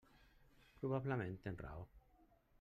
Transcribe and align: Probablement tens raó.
Probablement 0.79 1.37
tens 1.45 1.63
raó. 1.69 1.87